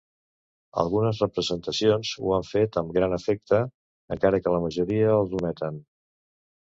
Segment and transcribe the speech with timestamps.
[0.83, 3.59] Algunes representacions ho han fet amb gran efecte,
[4.17, 5.79] encara que la majoria els ometen.